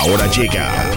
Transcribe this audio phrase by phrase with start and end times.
[0.00, 0.90] Ahora llega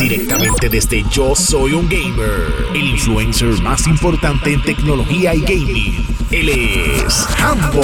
[0.00, 6.06] directamente desde Yo Soy un Gamer, el influencer más importante en tecnología y gaming.
[6.32, 7.82] Él es Hambo.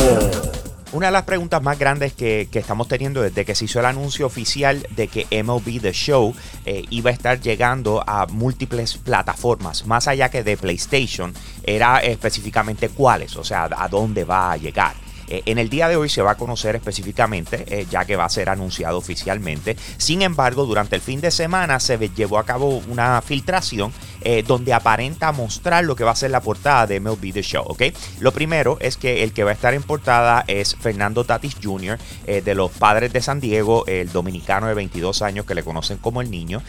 [0.91, 3.87] Una de las preguntas más grandes que, que, estamos teniendo desde que se hizo el
[3.87, 6.35] anuncio oficial de que MLB The Show
[6.67, 12.89] eh, iba a estar llegando a múltiples plataformas, más allá que de PlayStation, era específicamente
[12.89, 14.95] cuáles, o sea, a dónde va a llegar.
[15.29, 18.25] Eh, en el día de hoy se va a conocer específicamente, eh, ya que va
[18.25, 19.77] a ser anunciado oficialmente.
[19.97, 24.73] Sin embargo, durante el fin de semana se llevó a cabo una filtración eh, donde
[24.73, 27.83] aparenta mostrar lo que va a ser la portada de MLB The Show, ¿ok?
[28.21, 31.99] Lo primero es que el que va a estar en portada es Fernando Tatis Jr.,
[32.29, 36.21] de los Padres de San Diego, el dominicano de 22 años que le conocen como
[36.21, 36.63] el niño.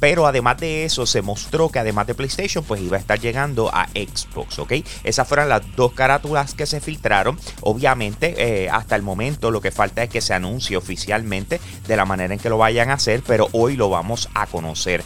[0.00, 3.70] pero además de eso, se mostró que además de PlayStation, pues iba a estar llegando
[3.72, 4.74] a Xbox, ¿ok?
[5.04, 7.38] Esas fueron las dos carátulas que se filtraron.
[7.60, 12.04] Obviamente, eh, hasta el momento lo que falta es que se anuncie oficialmente de la
[12.04, 15.04] manera en que lo vayan a hacer, pero hoy lo vamos a conocer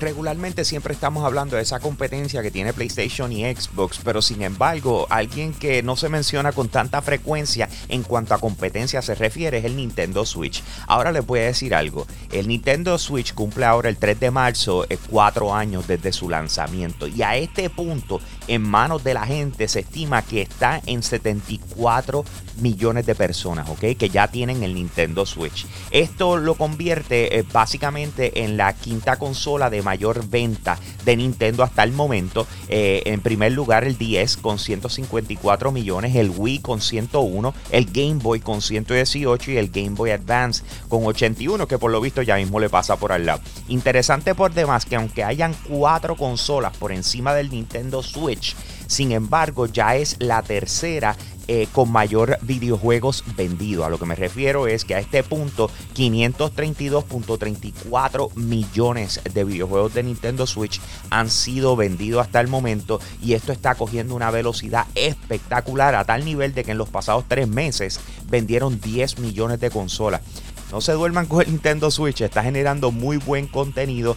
[0.00, 5.06] regularmente siempre estamos hablando de esa competencia que tiene PlayStation y Xbox, pero sin embargo,
[5.10, 9.64] alguien que no se menciona con tanta frecuencia en cuanto a competencia se refiere es
[9.64, 10.62] el Nintendo Switch.
[10.86, 14.84] Ahora les voy a decir algo, el Nintendo Switch cumple ahora el 3 de marzo
[14.88, 19.68] eh, cuatro años desde su lanzamiento y a este punto en manos de la gente
[19.68, 22.24] se estima que está en 74
[22.60, 23.96] millones de personas, ¿ok?
[23.98, 25.66] Que ya tienen el Nintendo Switch.
[25.90, 31.84] Esto lo convierte eh, básicamente en la quinta consola de mayor venta de Nintendo hasta
[31.84, 32.46] el momento.
[32.68, 38.14] Eh, en primer lugar el 10 con 154 millones, el Wii con 101, el Game
[38.14, 42.36] Boy con 118 y el Game Boy Advance con 81, que por lo visto ya
[42.36, 43.40] mismo le pasa por al lado.
[43.68, 49.66] Interesante por demás que aunque hayan cuatro consolas por encima del Nintendo Switch, sin embargo
[49.66, 53.84] ya es la tercera eh, con mayor videojuegos vendidos.
[53.84, 60.04] A lo que me refiero es que a este punto 532.34 millones de videojuegos de
[60.04, 65.94] Nintendo Switch han sido vendidos hasta el momento y esto está cogiendo una velocidad espectacular
[65.94, 70.22] a tal nivel de que en los pasados tres meses vendieron 10 millones de consolas.
[70.72, 74.16] No se duerman con el Nintendo Switch, está generando muy buen contenido.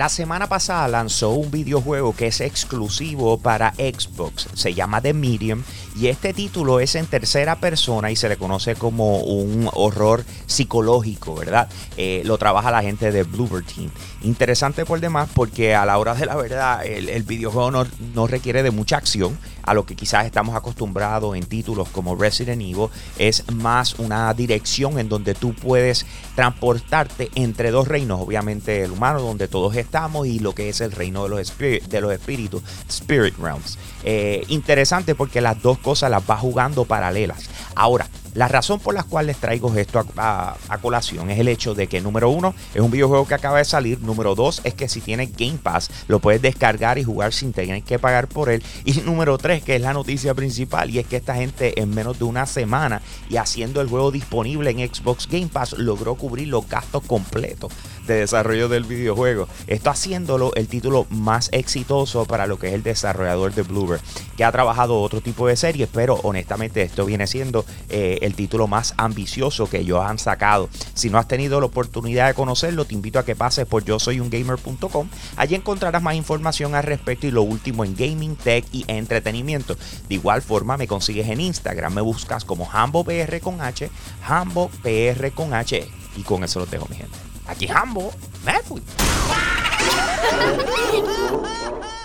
[0.00, 5.62] La semana pasada lanzó un videojuego que es exclusivo para Xbox, se llama The Medium
[5.94, 11.34] y este título es en tercera persona y se le conoce como un horror psicológico,
[11.34, 11.68] ¿verdad?
[11.98, 13.90] Eh, lo trabaja la gente de Bluebird Team.
[14.22, 17.70] Interesante por demás porque a la hora de la verdad el, videojuego
[18.14, 19.36] no requiere de mucha acción,
[19.70, 22.88] a lo que quizás estamos acostumbrados en títulos como Resident Evil,
[23.18, 29.20] es más una dirección en donde tú puedes transportarte entre dos reinos, obviamente el humano,
[29.20, 33.38] donde todos estamos, y lo que es el reino de los, de los espíritus, Spirit
[33.38, 33.78] Realms.
[34.02, 37.48] Eh, interesante porque las dos cosas las va jugando paralelas.
[37.76, 41.88] Ahora, la razón por la cual les traigo esto a, colación es el hecho de
[41.88, 44.00] que, número uno, es un videojuego que acaba de salir.
[44.00, 47.82] Número dos, es que si tienes Game Pass, lo puedes descargar y jugar sin tener
[47.82, 48.62] que pagar por él.
[48.84, 52.18] Y número tres, que es la noticia principal, y es que esta gente en menos
[52.18, 56.68] de una semana y haciendo el juego disponible en Xbox Game Pass, logró cubrir los
[56.68, 57.72] gastos completos
[58.06, 59.48] de desarrollo del videojuego.
[59.66, 64.00] Esto haciéndolo el título más exitoso para lo que es el desarrollador de Bluebird,
[64.36, 68.66] que ha trabajado otro tipo de series, pero honestamente esto viene siendo eh, el título
[68.66, 70.68] más ambicioso que ellos han sacado.
[70.94, 73.98] Si no has tenido la oportunidad de conocerlo, te invito a que pases por yo
[73.98, 75.08] soy un gamer.com.
[75.36, 79.76] Allí encontrarás más información al respecto y lo último en gaming, tech y entretenimiento.
[80.08, 83.90] De igual forma, me consigues en Instagram, me buscas como HamboPR con H,
[84.26, 85.88] HamboPR con H.
[86.16, 87.16] Y con eso lo dejo, mi gente.
[87.46, 88.12] Aquí Hambo,
[88.44, 88.80] me fui.